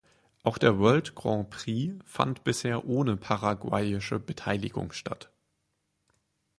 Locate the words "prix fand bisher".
1.51-2.87